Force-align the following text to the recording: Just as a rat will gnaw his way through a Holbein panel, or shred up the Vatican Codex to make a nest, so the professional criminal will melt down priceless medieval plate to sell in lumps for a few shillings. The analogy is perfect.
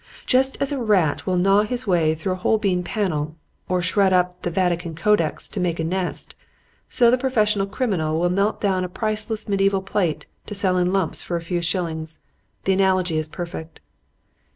Just 0.25 0.57
as 0.59 0.71
a 0.71 0.81
rat 0.81 1.27
will 1.27 1.37
gnaw 1.37 1.61
his 1.61 1.85
way 1.85 2.15
through 2.15 2.31
a 2.31 2.35
Holbein 2.41 2.81
panel, 2.83 3.35
or 3.69 3.83
shred 3.83 4.11
up 4.11 4.41
the 4.41 4.49
Vatican 4.49 4.95
Codex 4.95 5.47
to 5.49 5.59
make 5.59 5.79
a 5.79 5.83
nest, 5.83 6.33
so 6.89 7.11
the 7.11 7.19
professional 7.19 7.67
criminal 7.67 8.19
will 8.19 8.31
melt 8.31 8.59
down 8.59 8.89
priceless 8.89 9.47
medieval 9.47 9.83
plate 9.83 10.25
to 10.47 10.55
sell 10.55 10.75
in 10.77 10.91
lumps 10.91 11.21
for 11.21 11.37
a 11.37 11.41
few 11.41 11.61
shillings. 11.61 12.17
The 12.63 12.73
analogy 12.73 13.19
is 13.19 13.27
perfect. 13.27 13.79